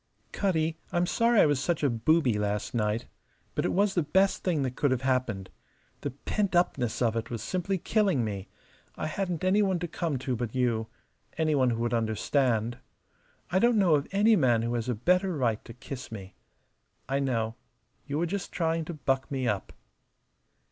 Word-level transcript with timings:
"Cutty, 0.31 0.79
I'm 0.91 1.05
sorry 1.05 1.41
I 1.41 1.45
was 1.45 1.59
such 1.59 1.83
a 1.83 1.89
booby 1.91 2.39
last 2.39 2.73
night. 2.73 3.05
But 3.53 3.65
it 3.65 3.71
was 3.71 3.93
the 3.93 4.01
best 4.01 4.43
thing 4.43 4.63
that 4.63 4.75
could 4.75 4.89
have 4.89 5.03
happened. 5.03 5.51
The 5.99 6.09
pentupness 6.09 7.03
of 7.03 7.15
it 7.15 7.29
was 7.29 7.43
simply 7.43 7.77
killing 7.77 8.25
me. 8.25 8.47
I 8.95 9.05
hadn't 9.05 9.43
any 9.43 9.61
one 9.61 9.77
to 9.77 9.87
come 9.87 10.17
to 10.17 10.35
but 10.35 10.55
you 10.55 10.87
any 11.37 11.53
one 11.53 11.69
who 11.69 11.81
would 11.83 11.93
understand. 11.93 12.79
I 13.51 13.59
don't 13.59 13.77
know 13.77 13.93
of 13.93 14.07
any 14.11 14.35
man 14.35 14.63
who 14.63 14.73
has 14.73 14.89
a 14.89 14.95
better 14.95 15.37
right 15.37 15.63
to 15.65 15.71
kiss 15.75 16.11
me. 16.11 16.33
I 17.07 17.19
know. 17.19 17.53
You 18.07 18.17
were 18.17 18.25
just 18.25 18.51
trying 18.51 18.85
to 18.85 18.95
buck 18.95 19.29
me 19.29 19.47
up." 19.47 19.71